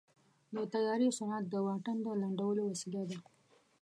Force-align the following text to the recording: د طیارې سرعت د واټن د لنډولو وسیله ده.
د 0.55 0.57
طیارې 0.73 1.09
سرعت 1.17 1.45
د 1.49 1.55
واټن 1.65 1.97
د 2.05 2.07
لنډولو 2.21 2.61
وسیله 2.71 3.01
ده. 3.09 3.17